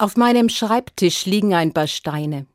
[0.00, 2.46] Auf meinem Schreibtisch liegen ein paar Steine.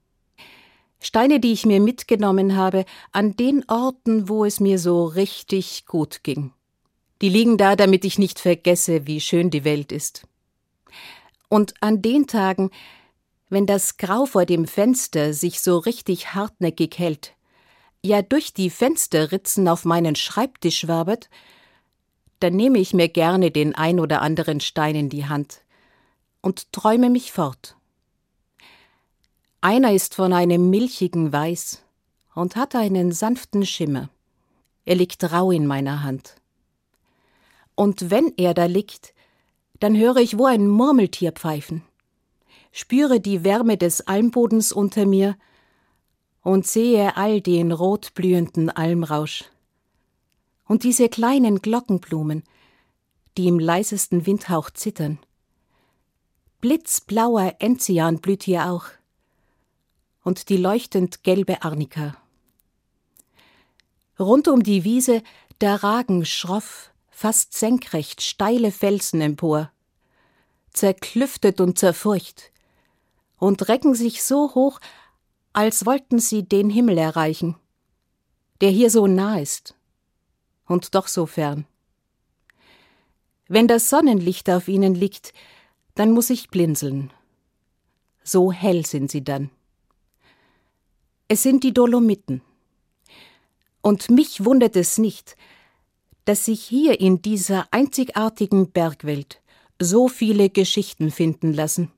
[1.01, 6.23] Steine, die ich mir mitgenommen habe, an den Orten, wo es mir so richtig gut
[6.23, 6.53] ging.
[7.21, 10.25] Die liegen da, damit ich nicht vergesse, wie schön die Welt ist.
[11.49, 12.71] Und an den Tagen,
[13.49, 17.33] wenn das Grau vor dem Fenster sich so richtig hartnäckig hält,
[18.01, 21.29] ja durch die Fensterritzen auf meinen Schreibtisch wabert,
[22.39, 25.63] dann nehme ich mir gerne den ein oder anderen Stein in die Hand
[26.43, 27.75] und träume mich fort.
[29.61, 31.83] Einer ist von einem milchigen Weiß
[32.35, 34.09] und hat einen sanften Schimmer.
[34.85, 36.35] Er liegt rau in meiner Hand.
[37.75, 39.13] Und wenn er da liegt,
[39.79, 41.81] dann höre ich wo ein Murmeltier pfeifen,
[42.71, 45.37] spüre die Wärme des Almbodens unter mir
[46.41, 49.45] und sehe all den rotblühenden Almrausch.
[50.67, 52.43] Und diese kleinen Glockenblumen,
[53.37, 55.19] die im leisesten Windhauch zittern.
[56.63, 58.85] Blitzblauer Enzian blüht hier auch
[60.23, 62.15] und die leuchtend gelbe Arnika.
[64.17, 65.23] Rund um die Wiese,
[65.59, 69.73] da ragen schroff, fast senkrecht steile Felsen empor,
[70.71, 72.53] zerklüftet und zerfurcht,
[73.39, 74.79] und recken sich so hoch,
[75.51, 77.57] als wollten sie den Himmel erreichen,
[78.61, 79.75] der hier so nah ist
[80.65, 81.65] und doch so fern.
[83.49, 85.33] Wenn das Sonnenlicht auf ihnen liegt,
[85.95, 87.11] dann muss ich blinzeln.
[88.23, 89.49] So hell sind sie dann.
[91.27, 92.41] Es sind die Dolomiten.
[93.81, 95.35] Und mich wundert es nicht,
[96.25, 99.41] dass sich hier in dieser einzigartigen Bergwelt
[99.79, 101.91] so viele Geschichten finden lassen,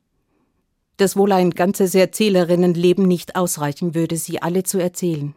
[0.97, 5.35] dass wohl ein ganzes Erzählerinnenleben nicht ausreichen würde, sie alle zu erzählen.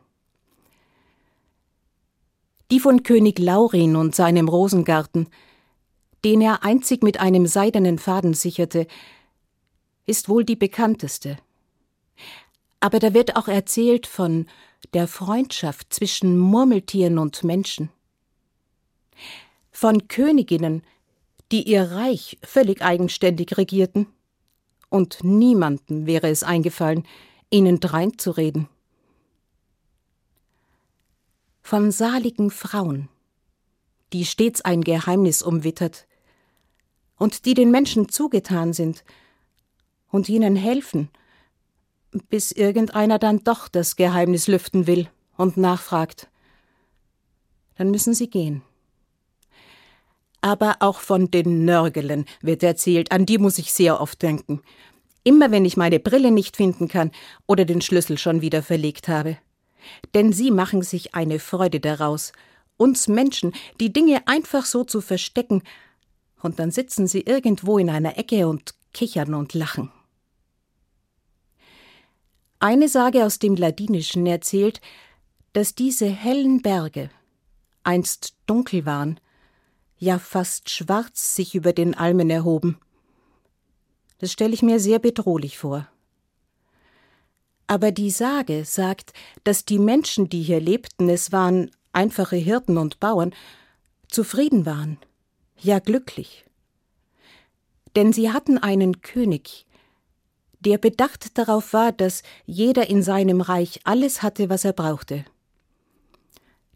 [2.71, 5.29] Die von König Laurin und seinem Rosengarten,
[6.25, 8.87] den er einzig mit einem seidenen Faden sicherte,
[10.07, 11.39] ist wohl die bekannteste.
[12.81, 14.47] Aber da wird auch erzählt von
[14.95, 17.91] der Freundschaft zwischen Murmeltieren und Menschen.
[19.71, 20.83] Von Königinnen,
[21.53, 24.07] die ihr Reich völlig eigenständig regierten.
[24.89, 27.07] Und niemandem wäre es eingefallen,
[27.51, 28.69] ihnen dreinzureden.
[31.63, 33.09] Von saligen Frauen,
[34.13, 36.08] die stets ein Geheimnis umwittert
[37.19, 39.05] und die den Menschen zugetan sind
[40.11, 41.11] und ihnen helfen
[42.31, 46.29] bis irgendeiner dann doch das Geheimnis lüften will und nachfragt.
[47.77, 48.63] Dann müssen sie gehen.
[50.41, 54.63] Aber auch von den Nörgelen wird erzählt, an die muss ich sehr oft denken.
[55.25, 57.11] Immer wenn ich meine Brille nicht finden kann
[57.47, 59.37] oder den Schlüssel schon wieder verlegt habe.
[60.15, 62.33] Denn sie machen sich eine Freude daraus,
[62.77, 65.63] uns Menschen die Dinge einfach so zu verstecken,
[66.43, 69.91] und dann sitzen sie irgendwo in einer Ecke und kichern und lachen.
[72.61, 74.81] Eine Sage aus dem Ladinischen erzählt,
[75.53, 77.11] dass diese hellen Berge
[77.85, 79.21] einst dunkel waren,
[79.99, 82.79] ja fast schwarz sich über den Almen erhoben.
[84.19, 85.89] Das stelle ich mir sehr bedrohlich vor.
[87.67, 89.13] Aber die Sage sagt,
[89.45, 93.35] dass die Menschen, die hier lebten, es waren einfache Hirten und Bauern,
[94.09, 94.99] zufrieden waren,
[95.61, 96.45] ja glücklich.
[97.97, 99.67] Denn sie hatten einen König,
[100.61, 105.25] der bedacht darauf war, dass jeder in seinem Reich alles hatte, was er brauchte.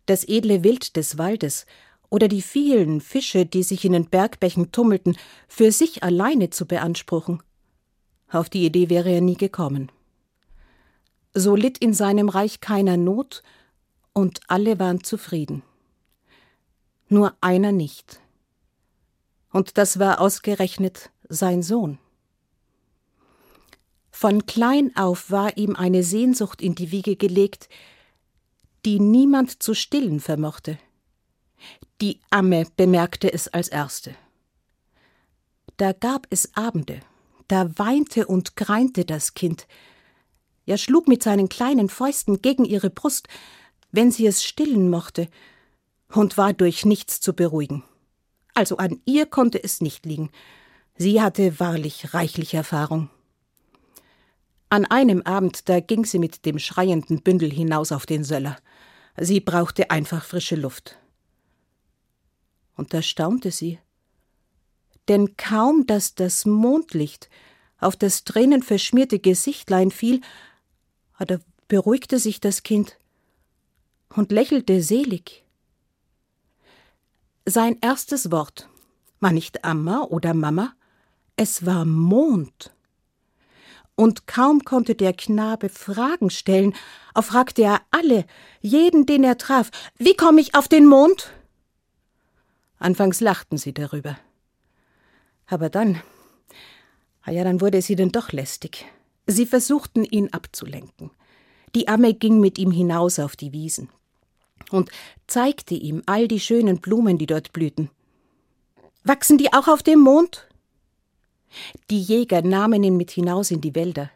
[0.06, 1.66] Das edle Wild des Waldes
[2.10, 5.16] oder die vielen Fische, die sich in den Bergbächen tummelten,
[5.48, 7.42] für sich alleine zu beanspruchen.
[8.30, 9.90] Auf die Idee wäre er nie gekommen.
[11.34, 13.42] So litt in seinem Reich keiner Not,
[14.12, 15.62] und alle waren zufrieden.
[17.08, 18.21] Nur einer nicht.
[19.52, 21.98] Und das war ausgerechnet sein Sohn.
[24.10, 27.68] Von klein auf war ihm eine Sehnsucht in die Wiege gelegt,
[28.84, 30.78] die niemand zu stillen vermochte.
[32.00, 34.14] Die Amme bemerkte es als erste.
[35.76, 37.00] Da gab es Abende,
[37.48, 39.66] da weinte und greinte das Kind.
[40.66, 43.28] Er schlug mit seinen kleinen Fäusten gegen ihre Brust,
[43.90, 45.28] wenn sie es stillen mochte,
[46.08, 47.84] und war durch nichts zu beruhigen.
[48.54, 50.30] Also an ihr konnte es nicht liegen.
[50.96, 53.08] Sie hatte wahrlich reichlich Erfahrung.
[54.68, 58.56] An einem Abend, da ging sie mit dem schreienden Bündel hinaus auf den Söller.
[59.18, 60.98] Sie brauchte einfach frische Luft.
[62.76, 63.78] Und da staunte sie.
[65.08, 67.28] Denn kaum, dass das Mondlicht
[67.78, 70.20] auf das tränenverschmierte Gesichtlein fiel,
[71.18, 71.38] da
[71.68, 72.98] beruhigte sich das Kind
[74.14, 75.44] und lächelte selig.
[77.44, 78.68] Sein erstes Wort
[79.18, 80.74] war nicht Amma oder Mama,
[81.34, 82.72] es war Mond.
[83.96, 86.74] und kaum konnte der Knabe Fragen stellen,
[87.14, 88.26] auf fragte er alle,
[88.60, 91.32] jeden, den er traf, wie komme ich auf den Mond?
[92.78, 94.18] Anfangs lachten sie darüber.
[95.46, 96.00] Aber dann,
[97.22, 98.86] ah ja, dann wurde es ihnen doch lästig.
[99.26, 101.10] Sie versuchten, ihn abzulenken.
[101.74, 103.88] Die Amme ging mit ihm hinaus auf die Wiesen
[104.72, 104.90] und
[105.26, 107.90] zeigte ihm all die schönen Blumen, die dort blühten.
[109.04, 110.46] Wachsen die auch auf dem Mond?
[111.90, 114.10] Die Jäger nahmen ihn mit hinaus in die Wälder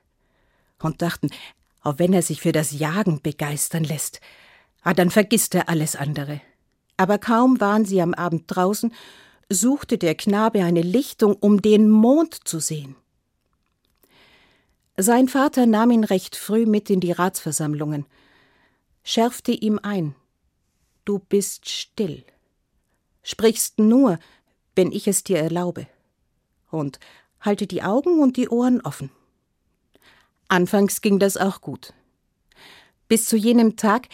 [0.81, 1.31] und dachten,
[1.83, 4.21] auch wenn er sich für das Jagen begeistern lässt,
[4.83, 6.41] ah, dann vergisst er alles andere.
[6.97, 8.93] Aber kaum waren sie am Abend draußen,
[9.49, 12.97] suchte der Knabe eine Lichtung, um den Mond zu sehen.
[14.97, 18.07] Sein Vater nahm ihn recht früh mit in die Ratsversammlungen,
[19.05, 20.15] schärfte ihm ein
[21.07, 22.25] Du bist still,
[23.23, 24.19] sprichst nur,
[24.75, 25.87] wenn ich es dir erlaube,
[26.69, 26.99] und
[27.41, 29.11] halte die Augen und die Ohren offen.
[30.49, 31.95] Anfangs ging das auch gut.
[33.07, 34.09] Bis zu jenem Tag,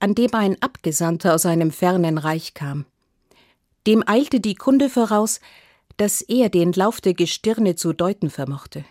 [0.00, 2.86] an dem ein Abgesandter aus einem fernen Reich kam.
[3.86, 5.38] Dem eilte die Kunde voraus,
[5.96, 8.84] dass er den Lauf der Gestirne zu deuten vermochte.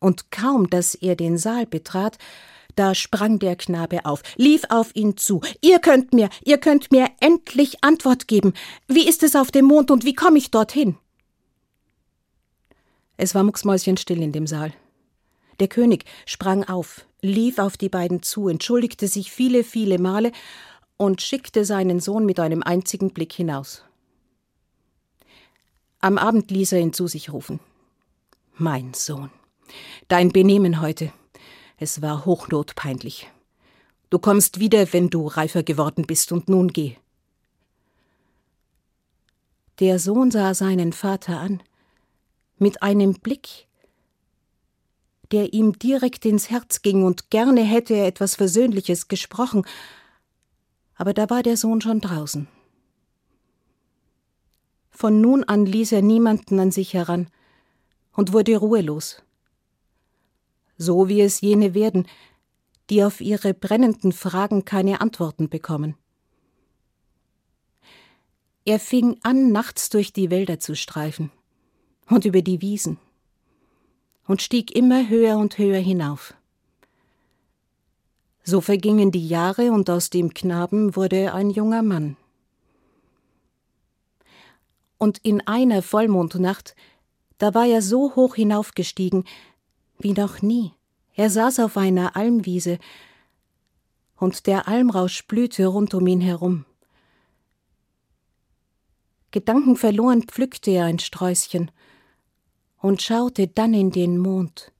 [0.00, 2.18] Und kaum, dass er den Saal betrat,
[2.76, 5.40] da sprang der Knabe auf, lief auf ihn zu.
[5.60, 8.52] Ihr könnt mir, ihr könnt mir endlich Antwort geben.
[8.88, 10.96] Wie ist es auf dem Mond und wie komme ich dorthin?
[13.16, 14.72] Es war mucksmäuschenstill in dem Saal.
[15.60, 20.32] Der König sprang auf, lief auf die beiden zu, entschuldigte sich viele, viele Male
[20.96, 23.84] und schickte seinen Sohn mit einem einzigen Blick hinaus.
[26.00, 27.60] Am Abend ließ er ihn zu sich rufen.
[28.54, 29.30] Mein Sohn,
[30.08, 31.12] dein Benehmen heute,
[31.82, 33.28] es war hochnotpeinlich.
[34.08, 36.96] Du kommst wieder, wenn du reifer geworden bist, und nun geh.
[39.80, 41.60] Der Sohn sah seinen Vater an,
[42.56, 43.66] mit einem Blick,
[45.32, 49.66] der ihm direkt ins Herz ging, und gerne hätte er etwas Versöhnliches gesprochen,
[50.94, 52.46] aber da war der Sohn schon draußen.
[54.90, 57.28] Von nun an ließ er niemanden an sich heran
[58.12, 59.22] und wurde ruhelos
[60.82, 62.06] so wie es jene werden,
[62.90, 65.96] die auf ihre brennenden Fragen keine Antworten bekommen.
[68.64, 71.30] Er fing an, nachts durch die Wälder zu streifen
[72.08, 72.98] und über die Wiesen
[74.26, 76.34] und stieg immer höher und höher hinauf.
[78.44, 82.16] So vergingen die Jahre und aus dem Knaben wurde ein junger Mann.
[84.98, 86.74] Und in einer Vollmondnacht,
[87.38, 89.24] da war er so hoch hinaufgestiegen,
[90.02, 90.72] wie noch nie.
[91.14, 92.78] Er saß auf einer Almwiese,
[94.16, 96.64] und der Almrausch blühte rund um ihn herum.
[99.32, 101.72] Gedankenverloren pflückte er ein Sträußchen
[102.80, 104.70] und schaute dann in den Mond,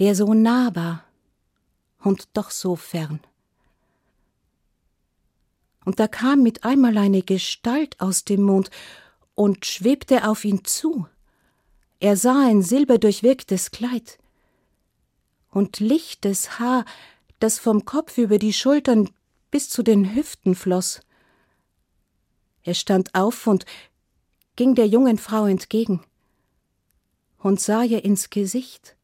[0.00, 1.04] der so nah war
[2.02, 3.20] und doch so fern.
[5.84, 8.70] Und da kam mit einmal eine Gestalt aus dem Mond
[9.36, 11.06] und schwebte auf ihn zu.
[12.00, 14.18] Er sah ein silberdurchwirktes Kleid,
[15.56, 16.84] und lichtes Haar,
[17.38, 19.08] das vom Kopf über die Schultern
[19.50, 21.00] bis zu den Hüften floss.
[22.62, 23.64] Er stand auf und
[24.56, 26.04] ging der jungen Frau entgegen
[27.38, 28.96] und sah ihr ins Gesicht,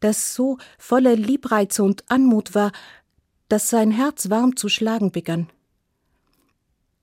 [0.00, 2.72] das so voller Liebreize und Anmut war,
[3.50, 5.50] dass sein Herz warm zu schlagen begann.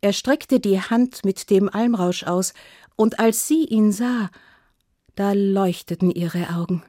[0.01, 2.55] Er streckte die Hand mit dem Almrausch aus,
[2.95, 4.31] und als sie ihn sah,
[5.13, 6.83] da leuchteten ihre Augen.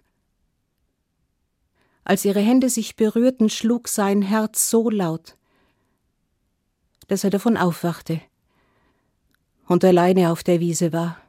[2.09, 5.37] Als ihre Hände sich berührten, schlug sein Herz so laut,
[7.07, 8.23] dass er davon aufwachte
[9.67, 11.21] und alleine auf der Wiese war.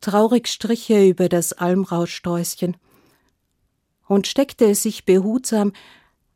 [0.00, 2.78] Traurig strich er über das Almrauschsträußchen
[4.06, 5.74] und steckte es sich behutsam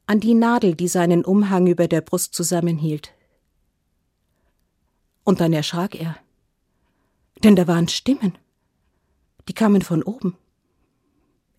[0.05, 3.15] an die Nadel, die seinen Umhang über der Brust zusammenhielt.
[5.25, 6.15] Und dann erschrak er,
[7.43, 8.37] denn da waren Stimmen,
[9.49, 10.37] die kamen von oben.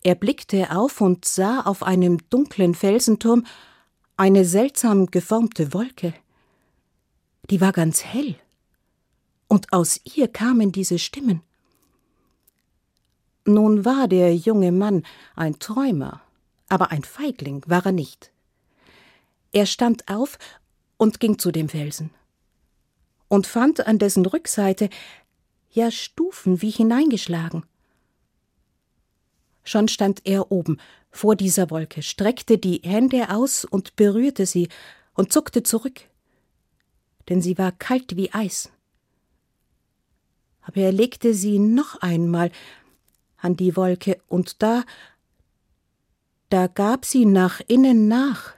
[0.04, 3.46] Er blickte auf und sah auf einem dunklen Felsenturm
[4.18, 6.12] eine seltsam geformte Wolke.
[7.48, 8.36] Die war ganz hell,
[9.48, 11.40] und aus ihr kamen diese Stimmen.
[13.46, 15.04] Nun war der junge Mann
[15.36, 16.20] ein Träumer,
[16.68, 18.30] aber ein Feigling war er nicht.
[19.52, 20.38] Er stand auf
[20.98, 22.10] und ging zu dem Felsen
[23.28, 24.90] und fand an dessen Rückseite
[25.70, 27.64] ja Stufen wie hineingeschlagen.
[29.64, 30.78] Schon stand er oben,
[31.10, 34.68] vor dieser Wolke, streckte die Hände aus und berührte sie
[35.14, 36.02] und zuckte zurück,
[37.28, 38.70] denn sie war kalt wie Eis.
[40.60, 42.50] Aber er legte sie noch einmal,
[43.38, 44.84] an die Wolke, und da,
[46.48, 48.54] da gab sie nach innen nach,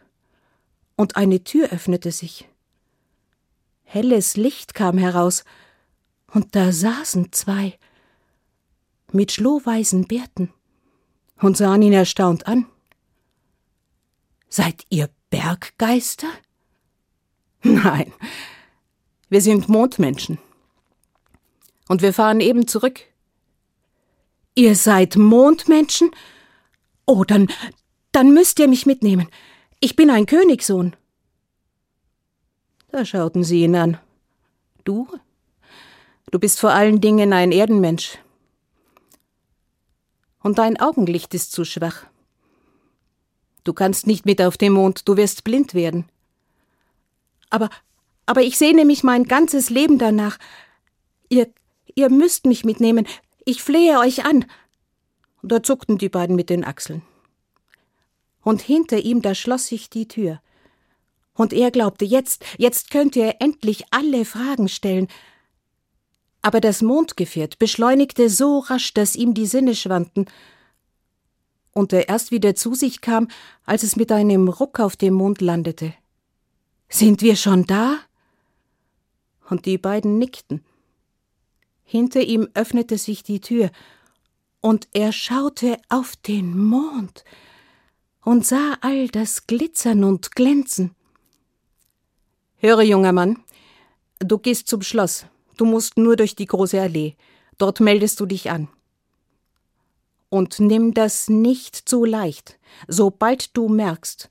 [0.97, 2.49] und eine Tür öffnete sich.
[3.83, 5.45] Helles Licht kam heraus,
[6.33, 7.79] und da saßen zwei
[9.13, 10.53] mit schlohweißen Bärten
[11.41, 12.67] und sahen ihn erstaunt an.
[14.49, 16.29] Seid ihr Berggeister?
[17.63, 18.13] Nein,
[19.29, 20.39] wir sind Mondmenschen.
[21.89, 23.01] Und wir fahren eben zurück.
[24.55, 26.11] Ihr seid Mondmenschen?
[27.07, 27.49] Oh, dann,
[28.13, 29.29] dann müsst ihr mich mitnehmen.
[29.81, 30.97] Ich bin ein Königssohn.
[32.91, 33.99] Da schauten sie ihn an.
[34.85, 35.07] Du?
[36.31, 38.19] Du bist vor allen Dingen ein Erdenmensch.
[40.47, 42.07] Und dein Augenlicht ist zu schwach.
[43.65, 46.09] Du kannst nicht mit auf den Mond, du wirst blind werden.
[47.51, 47.69] Aber,
[48.27, 50.39] aber ich sehne mich mein ganzes Leben danach.
[51.29, 51.49] Ihr,
[51.97, 53.09] ihr müsst mich mitnehmen.
[53.45, 54.45] Ich flehe euch an.
[55.43, 57.03] Da zuckten die beiden mit den Achseln.
[58.45, 60.41] Und hinter ihm, da schloss sich die Tür.
[61.35, 65.09] Und er glaubte, jetzt, jetzt könnte er endlich alle Fragen stellen.
[66.47, 70.27] Aber das Mondgefährt beschleunigte so rasch, dass ihm die Sinne schwanden,
[71.73, 73.27] und er erst wieder zu sich kam,
[73.65, 75.93] als es mit einem Ruck auf dem Mond landete.
[76.89, 77.99] Sind wir schon da?
[79.51, 80.65] Und die beiden nickten.
[81.83, 83.73] Hinter ihm öffnete sich die Tür,
[84.61, 87.25] und er schaute auf den Mond
[88.25, 90.95] und sah all das Glitzern und Glänzen.
[92.59, 93.43] Höre, junger Mann,
[94.21, 95.27] du gehst zum Schloss.
[95.57, 97.17] Du musst nur durch die große Allee.
[97.59, 98.69] Dort meldest du dich an.
[100.29, 102.59] Und nimm das nicht zu leicht.
[102.89, 104.29] Sobald du merkst,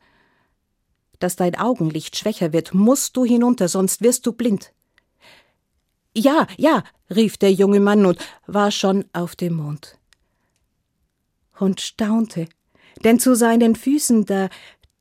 [1.19, 4.73] dass dein Augenlicht schwächer wird, musst du hinunter, sonst wirst du blind.
[6.13, 9.97] Ja, ja, rief der junge Mann und war schon auf dem Mond.
[11.57, 12.47] Und staunte,
[13.03, 14.49] denn zu seinen Füßen da,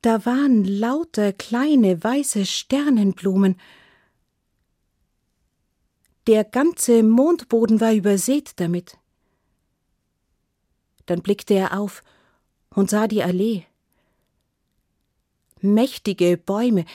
[0.03, 3.57] da waren lauter kleine weiße Sternenblumen.
[6.27, 8.97] Der ganze Mondboden war übersät damit.
[11.07, 12.03] Dann blickte er auf
[12.71, 13.65] und sah die Allee.
[15.61, 16.87] Mächtige Bäume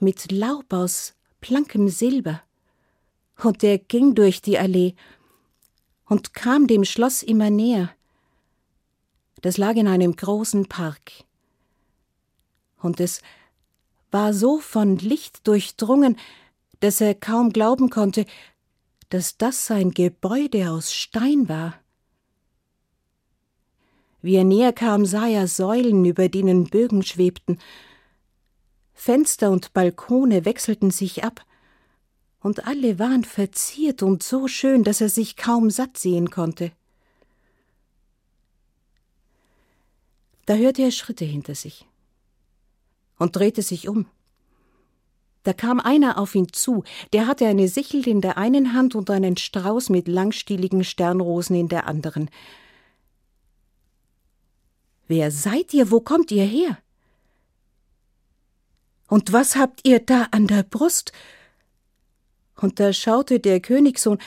[0.00, 2.42] mit Laub aus blankem Silber.
[3.42, 4.94] Und er ging durch die Allee
[6.06, 7.94] und kam dem Schloss immer näher.
[9.42, 11.12] Das lag in einem großen Park.
[12.80, 13.22] Und es
[14.10, 16.16] war so von Licht durchdrungen,
[16.80, 18.26] dass er kaum glauben konnte,
[19.12, 21.78] dass das ein Gebäude aus Stein war.
[24.22, 27.58] Wie er näher kam, sah er Säulen, über denen Bögen schwebten.
[28.94, 31.44] Fenster und Balkone wechselten sich ab,
[32.40, 36.72] und alle waren verziert und so schön, dass er sich kaum satt sehen konnte.
[40.46, 41.86] Da hörte er Schritte hinter sich
[43.18, 44.06] und drehte sich um.
[45.42, 49.10] Da kam einer auf ihn zu, der hatte eine Sichel in der einen Hand und
[49.10, 52.30] einen Strauß mit langstieligen Sternrosen in der anderen.
[55.08, 55.90] Wer seid ihr?
[55.90, 56.78] Wo kommt ihr her?
[59.08, 61.12] Und was habt ihr da an der Brust?
[62.56, 64.18] Und da schaute der Königssohn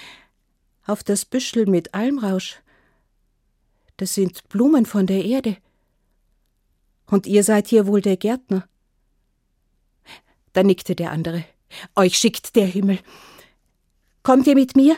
[0.85, 2.61] auf das Büschel mit Almrausch.
[3.97, 5.57] Das sind Blumen von der Erde.
[7.07, 8.67] Und ihr seid hier wohl der Gärtner.
[10.55, 11.43] Da nickte der andere.
[11.97, 12.99] Euch schickt der Himmel.
[14.23, 14.97] Kommt ihr mit mir?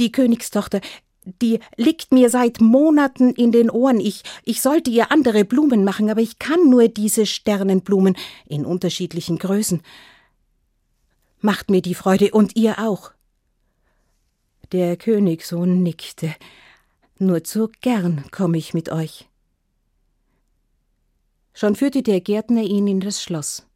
[0.00, 0.80] Die Königstochter,
[1.24, 4.00] die liegt mir seit Monaten in den Ohren.
[4.00, 8.16] Ich, ich sollte ihr andere Blumen machen, aber ich kann nur diese Sternenblumen
[8.46, 9.80] in unterschiedlichen Größen.
[11.40, 13.12] Macht mir die Freude und ihr auch.
[14.72, 16.34] Der Königssohn nickte.
[17.16, 19.28] Nur zu gern komme ich mit euch.
[21.54, 23.69] Schon führte der Gärtner ihn in das Schloss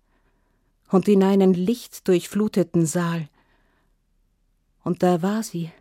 [0.94, 3.28] und in einen lichtdurchfluteten Saal.
[4.84, 5.72] Und da war sie,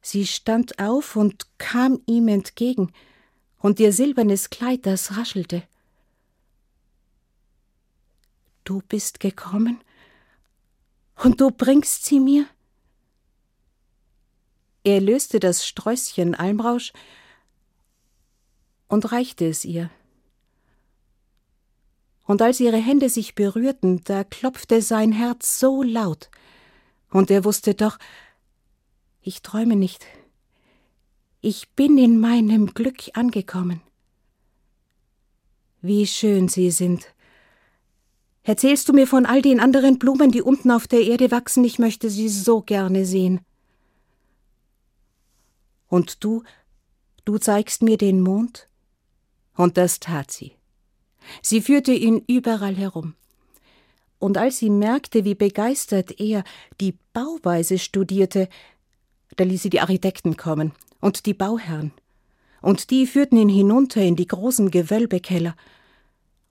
[0.00, 2.92] Sie stand auf und kam ihm entgegen,
[3.58, 5.64] und ihr silbernes Kleid, das raschelte.
[8.62, 9.80] Du bist gekommen,
[11.16, 12.46] und du bringst sie mir?
[14.84, 16.92] Er löste das Sträußchen Almrausch
[18.86, 19.90] und reichte es ihr.
[22.26, 26.28] Und als ihre Hände sich berührten, da klopfte sein Herz so laut,
[27.10, 27.98] und er wusste doch,
[29.22, 30.04] ich träume nicht.
[31.40, 33.80] Ich bin in meinem Glück angekommen.
[35.80, 37.14] Wie schön Sie sind.
[38.42, 41.64] Erzählst du mir von all den anderen Blumen, die unten auf der Erde wachsen?
[41.64, 43.40] Ich möchte sie so gerne sehen.
[45.88, 46.42] Und du,
[47.24, 48.68] du zeigst mir den Mond?
[49.56, 50.52] Und das tat sie.
[51.42, 53.14] Sie führte ihn überall herum.
[54.18, 56.44] Und als sie merkte, wie begeistert er
[56.80, 58.48] die Bauweise studierte,
[59.36, 61.92] da ließ sie die Architekten kommen und die Bauherren.
[62.62, 65.54] Und die führten ihn hinunter in die großen Gewölbekeller.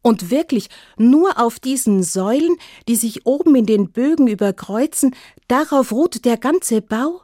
[0.02, 5.16] Und wirklich, nur auf diesen Säulen, die sich oben in den Bögen überkreuzen,
[5.48, 7.22] darauf ruht der ganze Bau?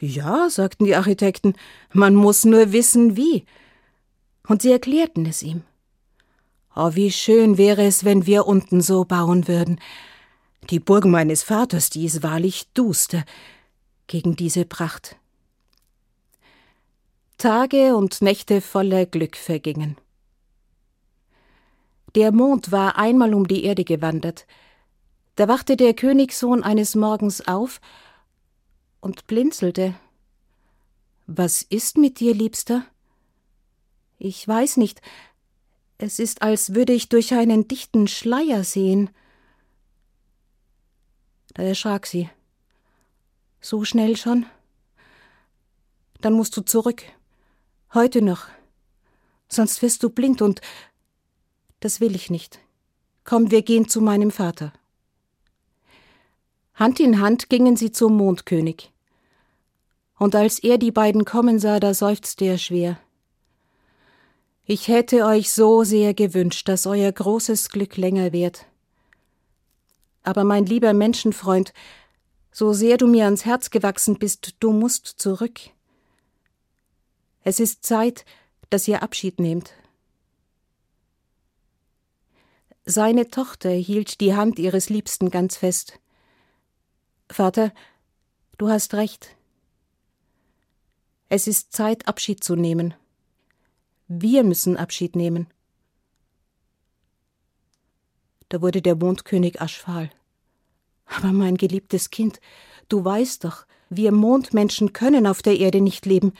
[0.00, 1.54] Ja, sagten die Architekten,
[1.92, 3.44] man muss nur wissen, wie.
[4.48, 5.62] Und sie erklärten es ihm.
[6.74, 9.78] Oh, wie schön wäre es, wenn wir unten so bauen würden.
[10.70, 13.24] Die Burg meines Vaters, die ist wahrlich duster
[14.06, 15.16] gegen diese Pracht.
[17.36, 19.96] Tage und Nächte voller Glück vergingen.
[22.14, 24.46] Der Mond war einmal um die Erde gewandert.
[25.34, 27.80] Da wachte der Königssohn eines Morgens auf
[29.00, 29.94] und blinzelte.
[31.26, 32.84] Was ist mit dir, Liebster?
[34.18, 35.00] Ich weiß nicht,
[36.02, 39.10] es ist, als würde ich durch einen dichten Schleier sehen.
[41.54, 42.28] Da erschrak sie.
[43.60, 44.46] So schnell schon?
[46.20, 47.04] Dann musst du zurück.
[47.94, 48.48] Heute noch.
[49.48, 50.60] Sonst wirst du blind und
[51.80, 52.58] das will ich nicht.
[53.24, 54.72] Komm, wir gehen zu meinem Vater.
[56.74, 58.90] Hand in Hand gingen sie zum Mondkönig.
[60.18, 62.98] Und als er die beiden kommen sah, da seufzte er schwer.
[64.64, 68.66] Ich hätte euch so sehr gewünscht, dass euer großes Glück länger währt.
[70.22, 71.72] Aber mein lieber Menschenfreund,
[72.52, 75.58] so sehr du mir ans Herz gewachsen bist, du musst zurück.
[77.42, 78.24] Es ist Zeit,
[78.70, 79.72] dass ihr Abschied nehmt.
[82.84, 85.98] Seine Tochter hielt die Hand ihres Liebsten ganz fest.
[87.28, 87.72] Vater,
[88.58, 89.36] du hast recht.
[91.28, 92.94] Es ist Zeit, Abschied zu nehmen.
[94.14, 95.46] Wir müssen Abschied nehmen.
[98.50, 100.10] Da wurde der Mondkönig aschfahl.
[101.06, 102.38] Aber mein geliebtes Kind,
[102.90, 106.34] du weißt doch, wir Mondmenschen können auf der Erde nicht leben.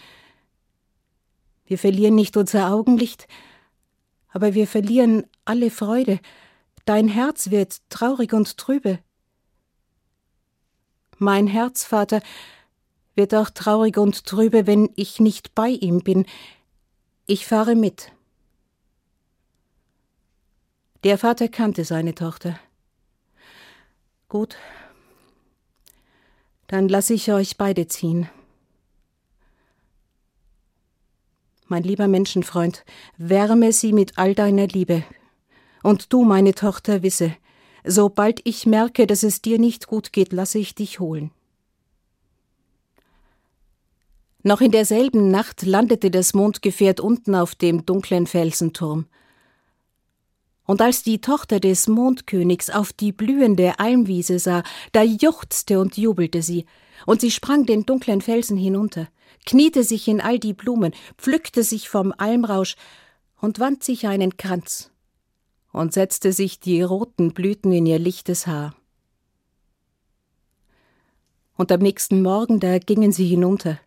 [1.64, 3.26] Wir verlieren nicht unser Augenlicht,
[4.28, 6.20] aber wir verlieren alle Freude.
[6.84, 8.98] Dein Herz wird traurig und trübe.
[11.16, 12.20] Mein Herz, Vater,
[13.14, 16.26] wird auch traurig und trübe, wenn ich nicht bei ihm bin,
[17.26, 18.12] ich fahre mit.
[21.04, 22.58] Der Vater kannte seine Tochter.
[24.28, 24.56] Gut,
[26.68, 28.30] dann lasse ich euch beide ziehen.
[31.66, 32.84] Mein lieber Menschenfreund,
[33.16, 35.04] wärme sie mit all deiner Liebe.
[35.82, 37.34] Und du, meine Tochter, wisse,
[37.84, 41.30] sobald ich merke, dass es dir nicht gut geht, lasse ich dich holen.
[44.42, 49.06] Noch in derselben Nacht landete das Mondgefährt unten auf dem dunklen Felsenturm.
[50.64, 56.42] Und als die Tochter des Mondkönigs auf die blühende Almwiese sah, da juchzte und jubelte
[56.42, 56.66] sie,
[57.06, 59.08] und sie sprang den dunklen Felsen hinunter,
[59.44, 62.76] kniete sich in all die Blumen, pflückte sich vom Almrausch
[63.40, 64.90] und wand sich einen Kranz
[65.72, 68.74] und setzte sich die roten Blüten in ihr lichtes Haar.
[71.56, 73.78] Und am nächsten Morgen, da gingen sie hinunter,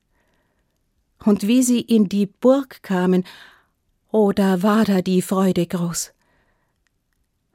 [1.26, 3.26] und wie sie in die Burg kamen,
[4.12, 6.14] oh, da war da die Freude groß.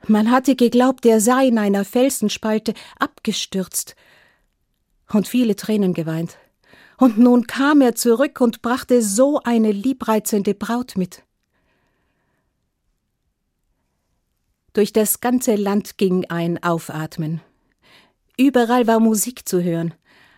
[0.06, 3.94] Man hatte geglaubt, er sei in einer Felsenspalte abgestürzt
[5.12, 6.38] und viele Tränen geweint.
[6.98, 11.22] Und nun kam er zurück und brachte so eine liebreizende Braut mit.
[14.72, 17.40] Durch das ganze Land ging ein Aufatmen.
[18.36, 19.94] Überall war Musik zu hören.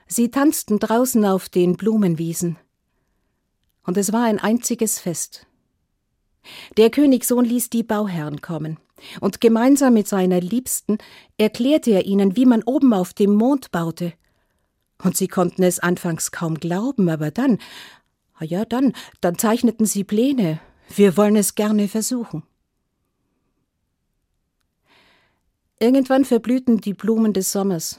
[0.07, 2.59] Sie tanzten draußen auf den Blumenwiesen
[3.85, 5.47] und es war ein einziges Fest.
[6.77, 8.79] Der Königssohn ließ die Bauherren kommen,
[9.21, 10.99] und gemeinsam mit seiner Liebsten
[11.39, 14.13] erklärte er ihnen, wie man oben auf dem Mond baute.
[15.03, 17.59] Und sie konnten es anfangs kaum glauben, aber dann,
[18.35, 20.61] ah ja, dann, dann zeichneten sie Pläne.
[20.95, 22.45] Wir wollen es gerne versuchen.
[25.81, 27.99] Irgendwann verblühten die Blumen des Sommers,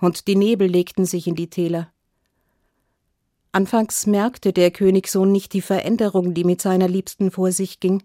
[0.00, 1.92] und die Nebel legten sich in die Täler.
[3.52, 8.02] Anfangs merkte der Königssohn nicht die Veränderung, die mit seiner Liebsten vor sich ging.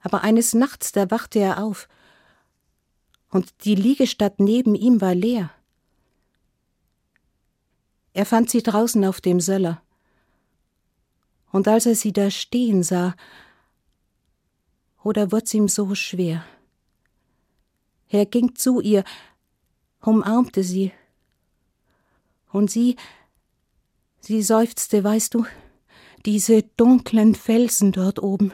[0.00, 1.88] Aber eines Nachts, da wachte er auf,
[3.30, 5.50] und die Liegestatt neben ihm war leer.
[8.14, 9.82] Er fand sie draußen auf dem Söller.
[11.52, 13.14] Und als er sie da stehen sah,
[15.04, 16.44] oder wurd's ihm so schwer.
[18.08, 19.04] Er ging zu ihr,
[20.00, 20.92] umarmte sie,
[22.50, 22.96] und sie
[24.20, 25.46] Sie seufzte, weißt du,
[26.26, 28.52] Diese dunklen Felsen dort oben.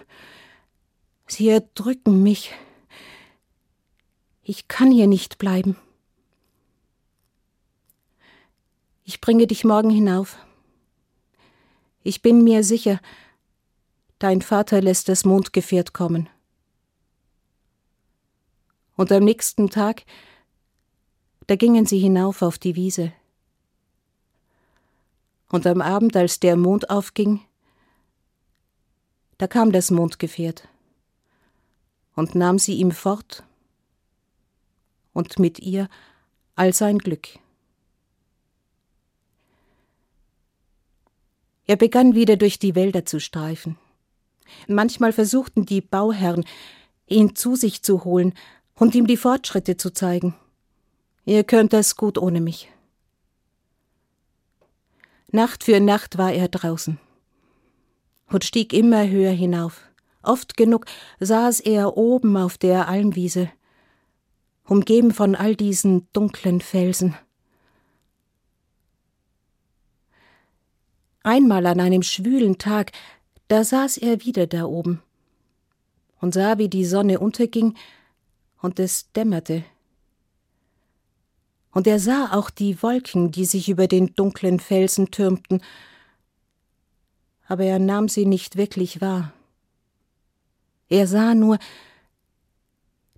[1.27, 2.53] Sie erdrücken mich.
[4.42, 5.77] Ich kann hier nicht bleiben.
[9.05, 10.38] Ich bringe dich morgen hinauf.
[12.03, 13.00] Ich bin mir sicher,
[14.18, 16.29] dein Vater lässt das Mondgefährt kommen.
[18.96, 20.05] Und am nächsten Tag,
[21.46, 23.12] da gingen sie hinauf auf die Wiese.
[25.55, 27.40] Und am Abend, als der Mond aufging,
[29.38, 30.67] da kam das Mondgefährt
[32.17, 33.45] und nahm sie ihm fort
[35.12, 35.88] und mit ihr
[36.57, 37.38] all sein Glück.
[41.67, 43.79] Er begann wieder durch die Wälder zu streifen.
[44.67, 46.45] Manchmal versuchten die Bauherren,
[47.07, 48.35] ihn zu sich zu holen
[48.75, 50.35] und ihm die Fortschritte zu zeigen.
[51.25, 52.74] Ihr könnt es gut ohne mich.
[55.35, 56.97] Nacht für Nacht war er draußen
[58.29, 59.81] und stieg immer höher hinauf.
[60.23, 60.87] Oft genug
[61.18, 63.51] saß er oben auf der Almwiese,
[64.64, 67.16] umgeben von all diesen dunklen Felsen.
[71.25, 72.92] Einmal an einem schwülen Tag,
[73.49, 75.03] da saß er wieder da oben
[76.20, 77.77] und sah, wie die Sonne unterging
[78.62, 79.64] und es dämmerte.
[81.75, 85.61] Und er sah auch die Wolken, die sich über den dunklen Felsen türmten,
[87.47, 89.33] aber er nahm sie nicht wirklich wahr.
[90.89, 91.59] Er sah nur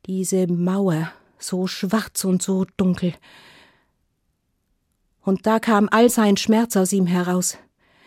[0.06, 3.14] diese Mauer, so schwarz und so dunkel.
[5.20, 7.58] Und da kam all sein Schmerz aus ihm heraus.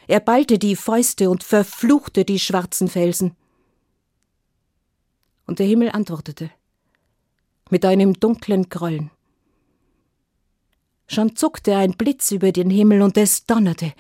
[0.08, 3.36] Er ballte die Fäuste und verfluchte die schwarzen Felsen.
[5.46, 6.50] Und der Himmel antwortete
[7.70, 9.12] mit einem dunklen Grollen.
[11.12, 13.94] Schon zuckte ein Blitz über den Himmel und es donnerte.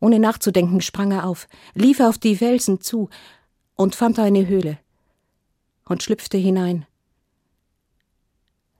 [0.00, 3.08] Ohne nachzudenken sprang er auf, lief auf die Felsen zu
[3.74, 4.78] und fand eine Höhle
[5.86, 6.84] und schlüpfte hinein.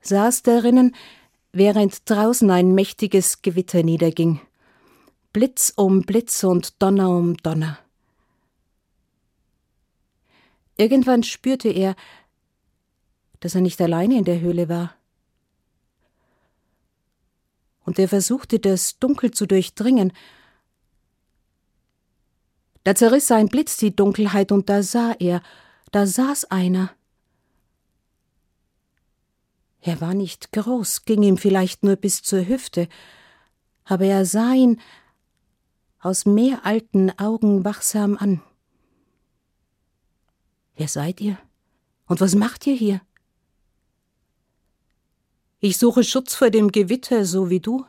[0.02, 0.94] Saß darinnen,
[1.52, 4.38] während draußen ein mächtiges Gewitter niederging.
[5.32, 7.78] Blitz um Blitz und Donner um Donner.
[10.76, 11.96] Irgendwann spürte er,
[13.40, 14.97] dass er nicht alleine in der Höhle war.
[17.88, 20.12] Und er versuchte, das Dunkel zu durchdringen.
[22.84, 25.40] Da zerriss ein Blitz die Dunkelheit, und da sah er,
[25.90, 26.90] da saß einer.
[29.80, 32.88] Er war nicht groß, ging ihm vielleicht nur bis zur Hüfte,
[33.84, 34.78] aber er sah ihn
[35.98, 38.42] aus mehr alten Augen wachsam an.
[40.76, 41.38] Wer seid ihr?
[42.04, 43.00] Und was macht ihr hier?
[45.60, 47.84] Ich suche Schutz vor dem Gewitter, so wie du.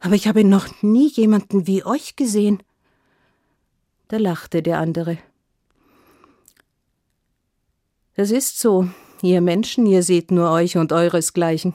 [0.00, 2.62] Aber ich habe noch nie jemanden wie euch gesehen.
[4.08, 5.18] Da lachte der andere.
[8.14, 8.88] Das ist so,
[9.22, 11.74] ihr Menschen, ihr seht nur euch und euresgleichen.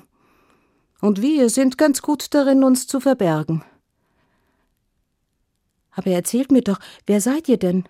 [1.01, 3.63] Und wir sind ganz gut darin, uns zu verbergen.
[5.91, 7.85] Aber erzählt mir doch, wer seid ihr denn?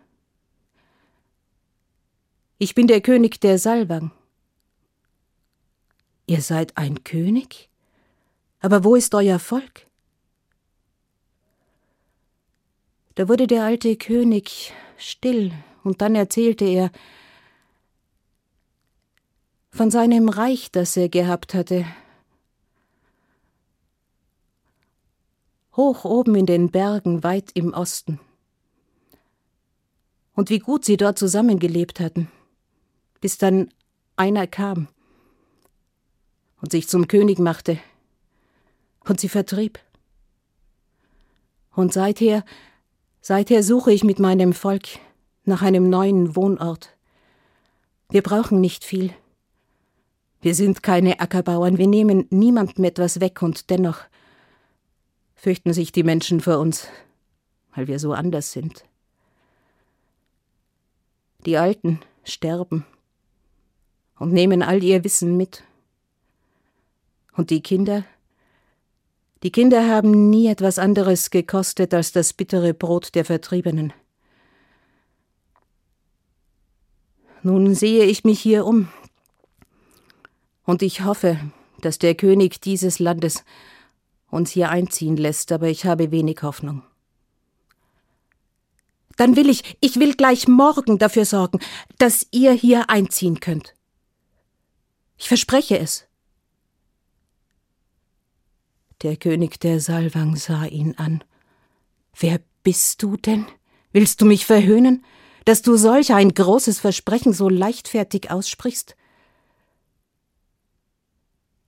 [2.58, 4.12] Ich bin der König der Salwang.
[6.30, 7.70] Ihr seid ein König?
[8.60, 9.88] Aber wo ist euer Volk?
[13.16, 16.92] Da wurde der alte König still, und dann erzählte er
[19.72, 21.86] von seinem Reich, das er gehabt hatte,
[25.78, 28.20] hoch oben in den Bergen weit im Osten.
[30.34, 32.30] Und wie gut sie dort zusammengelebt hatten,
[33.22, 33.72] bis dann
[34.18, 34.90] einer kam
[36.62, 37.80] und sich zum König machte
[39.06, 39.80] und sie vertrieb.
[41.74, 42.44] Und seither,
[43.22, 44.88] seither suche ich mit meinem Volk
[45.44, 46.96] nach einem neuen Wohnort.
[48.10, 49.14] Wir brauchen nicht viel.
[50.42, 54.00] Wir sind keine Ackerbauern, wir nehmen niemandem etwas weg und dennoch
[55.36, 56.88] fürchten sich die Menschen vor uns,
[57.76, 58.86] weil wir so anders sind.
[61.46, 62.86] Die Alten sterben
[64.20, 65.64] und nehmen all ihr Wissen mit.
[67.38, 68.04] Und die Kinder?
[69.44, 73.94] Die Kinder haben nie etwas anderes gekostet als das bittere Brot der Vertriebenen.
[77.44, 78.90] Nun sehe ich mich hier um,
[80.68, 81.40] und ich hoffe,
[81.80, 83.46] dass der König dieses Landes
[84.30, 86.84] uns hier einziehen lässt, aber ich habe wenig Hoffnung.
[89.16, 91.60] Dann will ich, ich will gleich morgen dafür sorgen,
[91.98, 93.76] dass ihr hier einziehen könnt.
[95.18, 96.07] Ich verspreche es.
[99.04, 101.24] Der König der Salwang sah ihn an.
[102.20, 103.46] Wer bist du denn?
[103.92, 105.06] Willst du mich verhöhnen,
[105.46, 108.96] dass du solch ein großes Versprechen so leichtfertig aussprichst?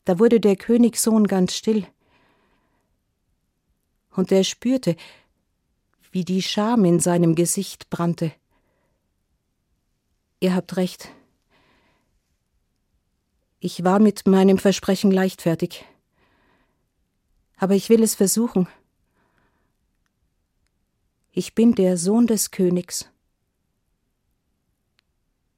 [0.05, 1.85] Da wurde der Königssohn ganz still,
[4.19, 4.95] und er spürte,
[6.11, 8.31] wie die Scham in seinem Gesicht brannte.
[10.39, 11.09] Ihr habt recht.
[13.59, 15.85] Ich war mit meinem Versprechen leichtfertig.
[17.59, 18.67] Aber ich will es versuchen.
[21.31, 23.09] Ich bin der Sohn des Königs.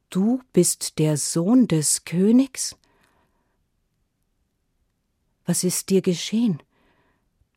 [0.10, 2.76] Du bist der Sohn des Königs?
[5.46, 6.62] Was ist dir geschehen,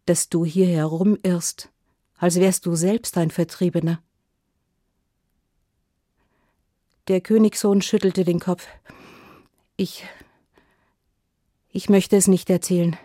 [0.06, 1.70] dass du hier herumirrst,
[2.16, 4.02] als wärst du selbst ein Vertriebener?
[7.08, 8.66] Der Königssohn schüttelte den Kopf.
[9.76, 10.06] Ich.
[11.70, 12.96] Ich möchte es nicht erzählen.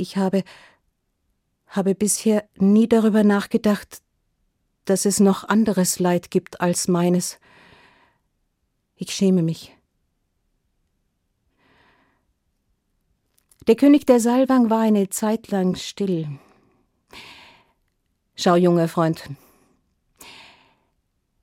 [0.00, 0.44] Ich habe.
[1.66, 4.00] habe bisher nie darüber nachgedacht,
[4.86, 7.38] dass es noch anderes Leid gibt als meines.
[8.96, 9.76] Ich schäme mich.
[13.66, 16.26] Der König der Salwang war eine Zeit lang still.
[18.34, 19.28] Schau, junger Freund.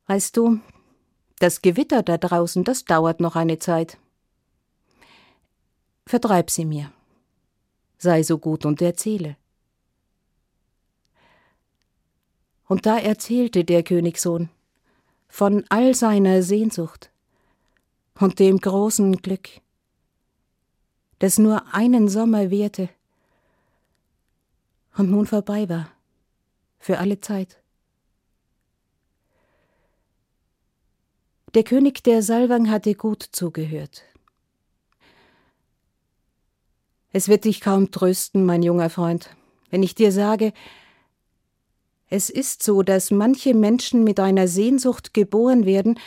[0.07, 0.59] Weißt du,
[1.37, 3.97] das Gewitter da draußen, das dauert noch eine Zeit.
[6.07, 6.91] Vertreib sie mir.
[7.97, 9.35] Sei so gut und erzähle.
[12.67, 14.49] Und da erzählte der Königssohn
[15.29, 17.09] von all seiner Sehnsucht
[18.19, 19.49] und dem großen Glück,
[21.19, 22.89] das nur einen Sommer währte
[24.97, 25.89] und nun vorbei war,
[26.79, 27.57] für alle Zeit.
[31.53, 34.03] Der König der Salwang hatte gut zugehört.
[37.17, 39.35] Es wird dich kaum trösten, mein junger Freund,
[39.71, 40.53] wenn ich dir sage,
[42.11, 45.99] es ist so, dass manche Menschen mit einer Sehnsucht geboren werden,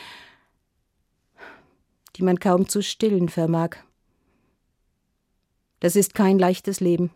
[2.15, 3.71] die man kaum zu stillen vermag.
[5.81, 7.11] Das ist kein leichtes Leben.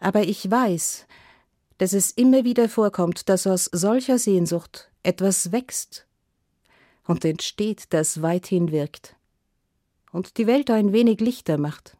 [0.00, 1.06] Aber ich weiß,
[1.78, 6.08] dass es immer wieder vorkommt, dass aus solcher Sehnsucht etwas wächst
[7.06, 9.14] und entsteht, das weithin wirkt
[10.14, 11.98] und die Welt ein wenig lichter macht.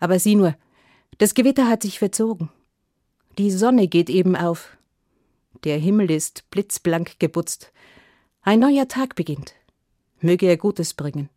[0.00, 0.54] Aber sieh nur,
[1.16, 2.50] das Gewitter hat sich verzogen.
[3.38, 4.76] Die Sonne geht eben auf.
[5.64, 7.72] Der Himmel ist blitzblank geputzt.
[8.42, 9.54] Ein neuer Tag beginnt
[10.22, 11.28] möge er Gutes bringen.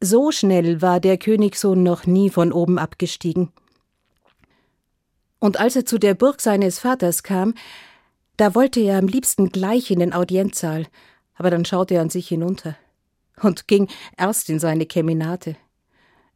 [0.00, 3.52] So schnell war der Königssohn noch nie von oben abgestiegen.
[5.40, 7.54] Und als er zu der Burg seines Vaters kam,
[8.36, 10.86] da wollte er am liebsten gleich in den Audienzsaal,
[11.38, 12.76] aber dann schaute er an sich hinunter
[13.42, 15.56] und ging erst in seine Keminate,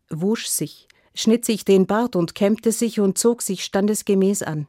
[0.09, 4.69] wusch sich, schnitt sich den Bart und kämmte sich und zog sich standesgemäß an.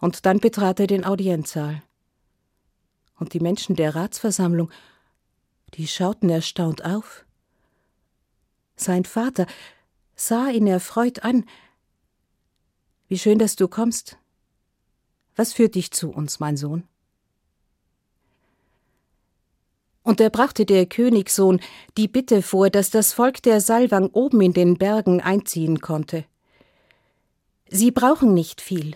[0.00, 1.82] Und dann betrat er den Audienzsaal
[3.18, 4.70] und die Menschen der Ratsversammlung,
[5.74, 7.24] die schauten erstaunt auf.
[8.76, 9.46] Sein Vater
[10.14, 11.44] sah ihn erfreut an.
[13.08, 14.16] Wie schön, dass du kommst.
[15.34, 16.86] Was führt dich zu uns, mein Sohn?
[20.06, 21.60] Und er brachte der Königssohn
[21.96, 26.24] die Bitte vor, dass das Volk der Salwang oben in den Bergen einziehen konnte.
[27.68, 28.94] Sie brauchen nicht viel,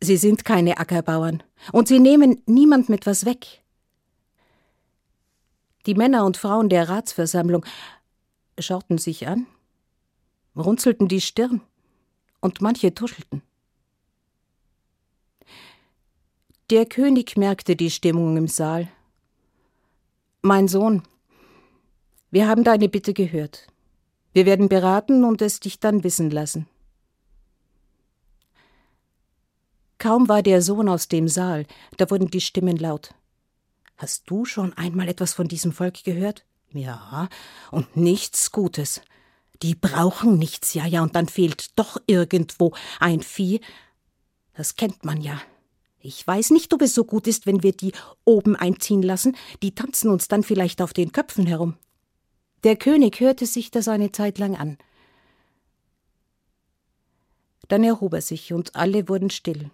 [0.00, 3.62] Sie sind keine Ackerbauern, und sie nehmen niemand mit was weg.
[5.86, 7.64] Die Männer und Frauen der Ratsversammlung
[8.58, 9.46] schauten sich an,
[10.54, 11.62] runzelten die Stirn,
[12.40, 13.42] und manche tuschelten.
[16.68, 18.88] Der König merkte die Stimmung im Saal.
[20.46, 21.02] Mein Sohn,
[22.30, 23.66] wir haben deine Bitte gehört.
[24.32, 26.68] Wir werden beraten und es dich dann wissen lassen.
[29.98, 33.12] Kaum war der Sohn aus dem Saal, da wurden die Stimmen laut.
[33.96, 36.44] Hast du schon einmal etwas von diesem Volk gehört?
[36.70, 37.28] Ja,
[37.72, 39.00] und nichts Gutes.
[39.62, 43.60] Die brauchen nichts, ja, ja, und dann fehlt doch irgendwo ein Vieh.
[44.54, 45.40] Das kennt man ja.
[46.06, 47.90] Ich weiß nicht, ob es so gut ist, wenn wir die
[48.24, 49.36] oben einziehen lassen.
[49.60, 51.74] Die tanzen uns dann vielleicht auf den Köpfen herum.
[52.62, 54.78] Der König hörte sich das eine Zeit lang an.
[57.66, 59.72] Dann erhob er sich und alle wurden still.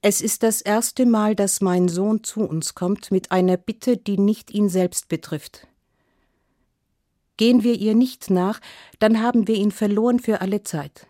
[0.00, 4.16] Es ist das erste Mal, dass mein Sohn zu uns kommt mit einer Bitte, die
[4.16, 5.66] nicht ihn selbst betrifft.
[7.36, 8.60] Gehen wir ihr nicht nach,
[9.00, 11.08] dann haben wir ihn verloren für alle Zeit.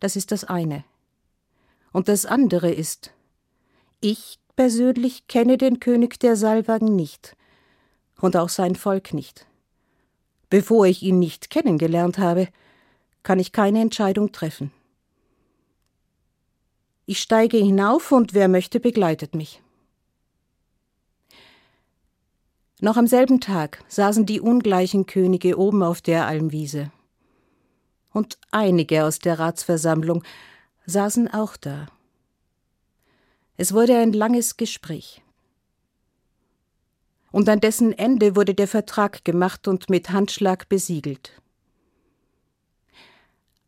[0.00, 0.84] Das ist das eine.
[1.92, 3.12] Und das andere ist,
[4.00, 7.36] ich persönlich kenne den König der Salwang nicht
[8.20, 9.46] und auch sein Volk nicht.
[10.50, 12.48] Bevor ich ihn nicht kennengelernt habe,
[13.22, 14.72] kann ich keine Entscheidung treffen.
[17.06, 19.62] Ich steige hinauf und wer möchte, begleitet mich.
[22.80, 26.90] Noch am selben Tag saßen die ungleichen Könige oben auf der Almwiese.
[28.12, 30.24] Und einige aus der Ratsversammlung
[30.86, 31.86] saßen auch da.
[33.56, 35.22] Es wurde ein langes Gespräch.
[37.30, 41.40] Und an dessen Ende wurde der Vertrag gemacht und mit Handschlag besiegelt.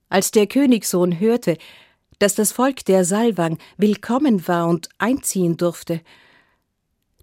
[0.09, 1.57] Als der Königssohn hörte,
[2.19, 6.01] dass das Volk der Salwang willkommen war und einziehen durfte,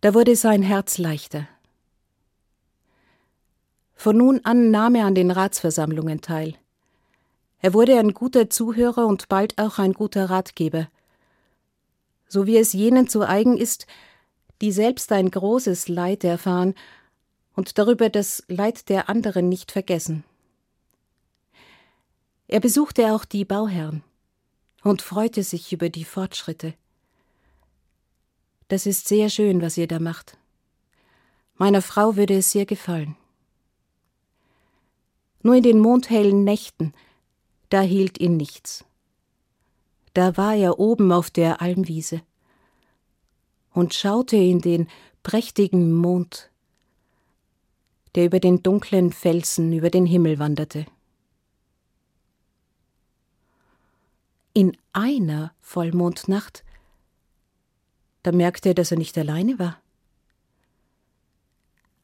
[0.01, 1.47] da wurde sein Herz leichter.
[3.93, 6.56] Von nun an nahm er an den Ratsversammlungen teil.
[7.62, 10.89] Er wurde ein guter Zuhörer und bald auch ein guter Ratgeber.
[12.28, 13.86] So wie es jenen zu eigen ist,
[14.62, 16.74] die selbst ein großes Leid erfahren
[17.56, 20.24] und darüber das Leid der anderen nicht vergessen.
[22.47, 24.04] Er besuchte auch die Bauherren
[24.84, 26.74] und freute sich über die Fortschritte.
[28.67, 30.38] Das ist sehr schön, was ihr da macht.
[31.56, 33.15] Meiner Frau würde es sehr gefallen.
[35.43, 36.93] Nur in den mondhellen Nächten,
[37.71, 38.86] da hielt ihn nichts.
[40.13, 42.21] Da war er oben auf der Almwiese
[43.73, 44.88] und schaute in den
[45.23, 46.51] prächtigen Mond,
[48.15, 50.86] der über den dunklen Felsen über den Himmel wanderte.
[54.53, 56.65] In einer Vollmondnacht,
[58.23, 59.81] da merkte er, dass er nicht alleine war.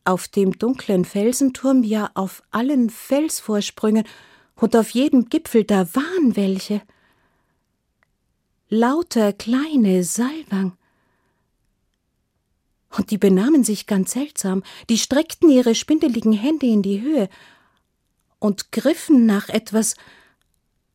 [0.06, 4.06] Auf dem dunklen Felsenturm, ja auf allen Felsvorsprüngen
[4.58, 6.82] und auf jedem Gipfel, da waren welche.
[8.70, 10.78] Lauter kleine Salwang.
[12.90, 17.30] Und die benahmen sich ganz seltsam, die streckten ihre spindeligen Hände in die Höhe
[18.40, 19.96] und griffen nach etwas,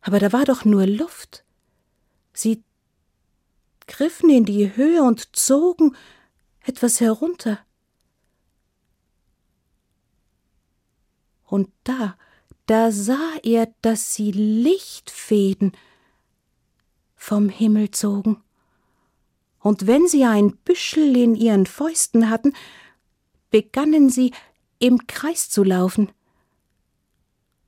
[0.00, 1.44] aber da war doch nur Luft.
[2.32, 2.62] Sie
[3.86, 5.94] griffen in die Höhe und zogen
[6.64, 7.58] etwas herunter.
[11.44, 12.16] Und da,
[12.72, 15.72] da sah er, dass sie Lichtfäden
[17.14, 18.42] vom Himmel zogen.
[19.58, 22.54] Und wenn sie ein Büschel in ihren Fäusten hatten,
[23.50, 24.32] begannen sie
[24.78, 26.12] im Kreis zu laufen.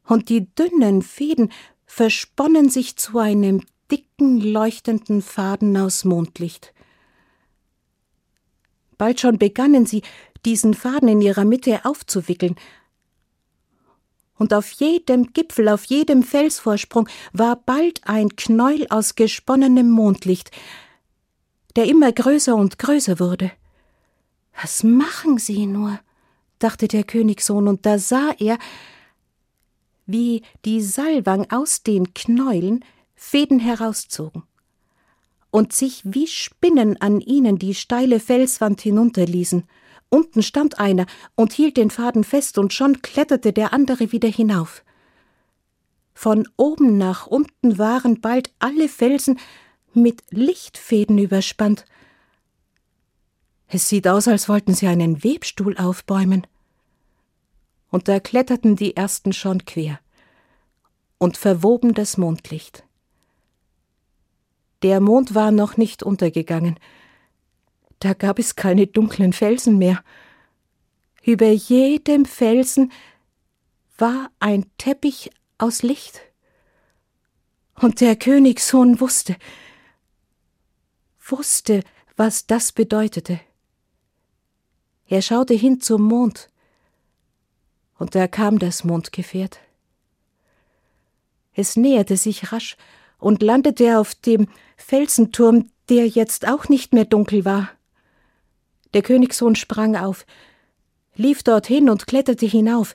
[0.06, 1.52] Und die dünnen Fäden
[1.84, 6.72] versponnen sich zu einem dicken, leuchtenden Faden aus Mondlicht.
[8.96, 10.00] Bald schon begannen sie,
[10.46, 12.56] diesen Faden in ihrer Mitte aufzuwickeln,
[14.38, 20.50] und auf jedem Gipfel, auf jedem Felsvorsprung war bald ein Knäuel aus gesponnenem Mondlicht,
[21.76, 23.52] der immer größer und größer wurde.
[24.60, 25.98] Was machen Sie nur?
[26.58, 28.58] dachte der Königssohn, und da sah er,
[30.06, 34.44] wie die Salwang aus den Knäulen Fäden herauszogen
[35.50, 39.64] und sich wie Spinnen an ihnen die steile Felswand hinunterließen.
[40.14, 44.84] Unten stand einer und hielt den Faden fest, und schon kletterte der andere wieder hinauf.
[46.12, 49.40] Von oben nach unten waren bald alle Felsen
[49.92, 51.84] mit Lichtfäden überspannt.
[53.66, 56.46] Es sieht aus, als wollten sie einen Webstuhl aufbäumen.
[57.90, 59.98] Und da kletterten die ersten schon quer
[61.18, 62.84] und verwoben das Mondlicht.
[64.82, 66.78] Der Mond war noch nicht untergegangen.
[68.04, 70.04] Da gab es keine dunklen Felsen mehr.
[71.22, 72.92] Über jedem Felsen
[73.96, 76.20] war ein Teppich aus Licht.
[77.80, 79.36] Und der Königssohn wusste,
[81.26, 81.82] wusste,
[82.14, 83.40] was das bedeutete.
[85.06, 86.50] Er schaute hin zum Mond,
[87.98, 89.60] und da kam das Mondgefährt.
[91.54, 92.76] Es näherte sich rasch
[93.16, 97.70] und landete auf dem Felsenturm, der jetzt auch nicht mehr dunkel war.
[98.94, 100.24] Der Königssohn sprang auf,
[101.16, 102.94] lief dorthin und kletterte hinauf.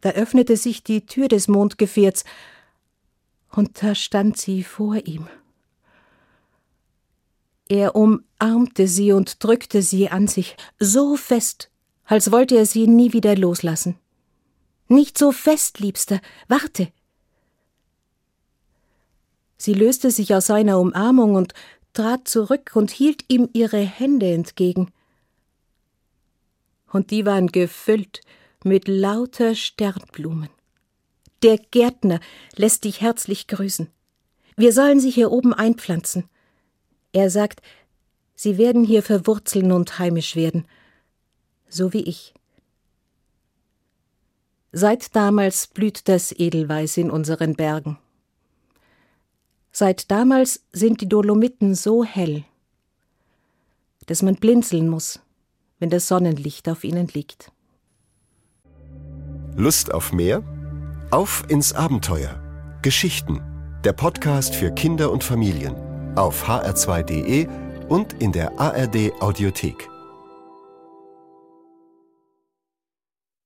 [0.00, 2.24] Da öffnete sich die Tür des Mondgefährts,
[3.50, 5.28] und da stand sie vor ihm.
[7.68, 11.70] Er umarmte sie und drückte sie an sich, so fest,
[12.04, 13.98] als wollte er sie nie wieder loslassen.
[14.88, 16.92] Nicht so fest, Liebster, warte,
[19.62, 21.54] Sie löste sich aus seiner Umarmung und
[21.92, 24.92] trat zurück und hielt ihm ihre Hände entgegen.
[26.90, 28.20] Und die waren gefüllt
[28.64, 30.50] mit lauter Sternblumen.
[31.42, 32.20] Der Gärtner
[32.54, 33.88] lässt dich herzlich grüßen.
[34.56, 36.28] Wir sollen sie hier oben einpflanzen.
[37.12, 37.62] Er sagt,
[38.34, 40.66] Sie werden hier verwurzeln und heimisch werden,
[41.68, 42.34] so wie ich.
[44.72, 47.98] Seit damals blüht das Edelweiß in unseren Bergen.
[49.72, 52.44] Seit damals sind die Dolomiten so hell,
[54.06, 55.20] dass man blinzeln muss,
[55.78, 57.50] wenn das Sonnenlicht auf ihnen liegt.
[59.56, 60.42] Lust auf mehr?
[61.10, 62.38] Auf ins Abenteuer.
[62.82, 63.40] Geschichten.
[63.84, 65.74] Der Podcast für Kinder und Familien.
[66.16, 67.48] Auf hr2.de
[67.88, 69.91] und in der ARD Audiothek.